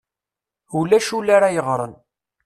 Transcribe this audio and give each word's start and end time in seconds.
Ulac 0.79 1.07
ul 1.17 1.27
ara 1.35 1.53
yeɣren. 1.55 1.93